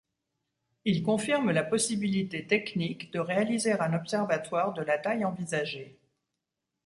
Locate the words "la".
1.51-1.63, 4.81-4.97